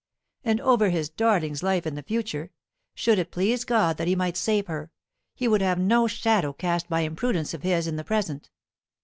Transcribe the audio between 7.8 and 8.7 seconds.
in the present.